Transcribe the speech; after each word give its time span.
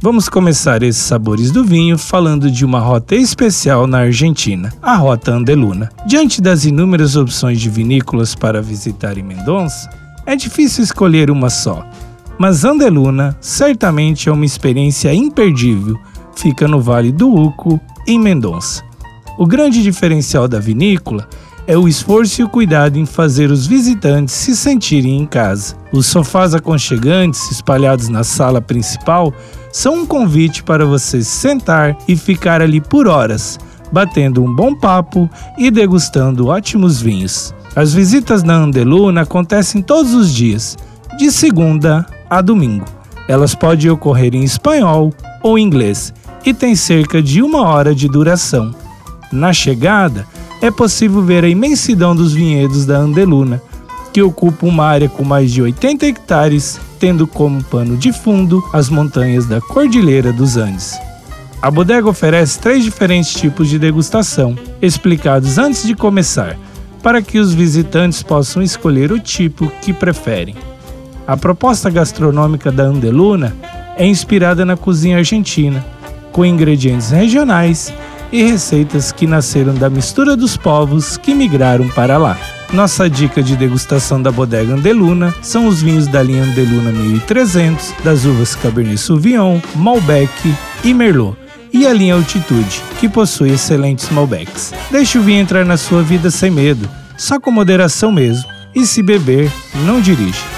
Vamos 0.00 0.28
começar 0.28 0.84
esses 0.84 1.02
sabores 1.02 1.50
do 1.50 1.64
vinho 1.64 1.98
falando 1.98 2.48
de 2.52 2.64
uma 2.64 2.78
rota 2.78 3.16
especial 3.16 3.84
na 3.84 3.98
Argentina, 3.98 4.72
a 4.80 4.94
Rota 4.94 5.32
Andeluna. 5.32 5.90
Diante 6.06 6.40
das 6.40 6.64
inúmeras 6.64 7.16
opções 7.16 7.60
de 7.60 7.68
vinícolas 7.68 8.32
para 8.32 8.62
visitar 8.62 9.18
em 9.18 9.24
Mendonça, 9.24 9.90
é 10.24 10.36
difícil 10.36 10.84
escolher 10.84 11.32
uma 11.32 11.50
só, 11.50 11.84
mas 12.38 12.64
Andeluna 12.64 13.36
certamente 13.40 14.28
é 14.28 14.32
uma 14.32 14.44
experiência 14.44 15.12
imperdível. 15.12 15.98
Fica 16.36 16.68
no 16.68 16.80
Vale 16.80 17.10
do 17.10 17.34
Uco, 17.34 17.80
em 18.06 18.20
Mendonça. 18.20 18.84
O 19.36 19.46
grande 19.46 19.82
diferencial 19.82 20.46
da 20.46 20.60
vinícola 20.60 21.28
é 21.66 21.76
o 21.76 21.88
esforço 21.88 22.40
e 22.40 22.44
o 22.44 22.48
cuidado 22.48 22.98
em 22.98 23.04
fazer 23.04 23.50
os 23.50 23.66
visitantes 23.66 24.32
se 24.32 24.56
sentirem 24.56 25.20
em 25.20 25.26
casa. 25.26 25.76
Os 25.92 26.06
sofás 26.06 26.54
aconchegantes 26.54 27.50
espalhados 27.50 28.08
na 28.08 28.22
sala 28.22 28.60
principal 28.60 29.34
são 29.72 29.94
um 29.94 30.06
convite 30.06 30.62
para 30.62 30.84
você 30.86 31.22
sentar 31.22 31.96
e 32.06 32.16
ficar 32.16 32.62
ali 32.62 32.80
por 32.80 33.06
horas, 33.06 33.58
batendo 33.92 34.42
um 34.42 34.54
bom 34.54 34.74
papo 34.74 35.28
e 35.56 35.70
degustando 35.70 36.48
ótimos 36.48 37.00
vinhos. 37.00 37.54
As 37.76 37.92
visitas 37.92 38.42
na 38.42 38.54
Andeluna 38.54 39.22
acontecem 39.22 39.82
todos 39.82 40.14
os 40.14 40.34
dias, 40.34 40.76
de 41.18 41.30
segunda 41.30 42.06
a 42.28 42.40
domingo. 42.40 42.84
Elas 43.28 43.54
podem 43.54 43.90
ocorrer 43.90 44.34
em 44.34 44.42
espanhol 44.42 45.12
ou 45.42 45.58
inglês 45.58 46.12
e 46.44 46.54
têm 46.54 46.74
cerca 46.74 47.22
de 47.22 47.42
uma 47.42 47.62
hora 47.62 47.94
de 47.94 48.08
duração. 48.08 48.74
Na 49.30 49.52
chegada, 49.52 50.26
é 50.60 50.70
possível 50.70 51.22
ver 51.22 51.44
a 51.44 51.48
imensidão 51.48 52.16
dos 52.16 52.32
vinhedos 52.32 52.86
da 52.86 52.96
Andeluna, 52.96 53.62
que 54.18 54.22
ocupa 54.22 54.66
uma 54.66 54.84
área 54.84 55.08
com 55.08 55.22
mais 55.22 55.52
de 55.52 55.62
80 55.62 56.04
hectares, 56.06 56.80
tendo 56.98 57.24
como 57.24 57.62
pano 57.62 57.96
de 57.96 58.12
fundo 58.12 58.60
as 58.72 58.88
montanhas 58.88 59.46
da 59.46 59.60
Cordilheira 59.60 60.32
dos 60.32 60.56
Andes. 60.56 60.98
A 61.62 61.70
bodega 61.70 62.08
oferece 62.08 62.58
três 62.58 62.82
diferentes 62.82 63.32
tipos 63.32 63.68
de 63.68 63.78
degustação, 63.78 64.56
explicados 64.82 65.56
antes 65.56 65.84
de 65.84 65.94
começar, 65.94 66.56
para 67.00 67.22
que 67.22 67.38
os 67.38 67.54
visitantes 67.54 68.20
possam 68.20 68.60
escolher 68.60 69.12
o 69.12 69.20
tipo 69.20 69.70
que 69.80 69.92
preferem. 69.92 70.56
A 71.24 71.36
proposta 71.36 71.88
gastronômica 71.88 72.72
da 72.72 72.82
Andeluna 72.82 73.54
é 73.96 74.04
inspirada 74.04 74.64
na 74.64 74.76
cozinha 74.76 75.18
argentina, 75.18 75.86
com 76.32 76.44
ingredientes 76.44 77.10
regionais 77.10 77.94
e 78.32 78.42
receitas 78.42 79.12
que 79.12 79.28
nasceram 79.28 79.74
da 79.74 79.88
mistura 79.88 80.36
dos 80.36 80.56
povos 80.56 81.16
que 81.16 81.32
migraram 81.32 81.88
para 81.90 82.18
lá. 82.18 82.57
Nossa 82.72 83.08
dica 83.08 83.42
de 83.42 83.56
degustação 83.56 84.20
da 84.20 84.30
bodega 84.30 84.74
Andeluna 84.74 85.34
são 85.40 85.66
os 85.66 85.80
vinhos 85.80 86.06
da 86.06 86.22
linha 86.22 86.42
Andeluna 86.42 86.92
1300, 86.92 87.94
das 88.04 88.26
uvas 88.26 88.54
Cabernet 88.54 88.98
Sauvignon, 88.98 89.58
Malbec 89.74 90.54
e 90.84 90.92
Merlot, 90.92 91.36
e 91.72 91.86
a 91.86 91.92
linha 91.94 92.14
Altitude, 92.14 92.82
que 93.00 93.08
possui 93.08 93.52
excelentes 93.52 94.10
Malbecs. 94.10 94.74
Deixe 94.90 95.18
o 95.18 95.22
vinho 95.22 95.40
entrar 95.40 95.64
na 95.64 95.78
sua 95.78 96.02
vida 96.02 96.30
sem 96.30 96.50
medo, 96.50 96.88
só 97.16 97.40
com 97.40 97.50
moderação 97.50 98.12
mesmo, 98.12 98.48
e 98.74 98.86
se 98.86 99.02
beber, 99.02 99.50
não 99.86 100.00
dirija. 100.00 100.57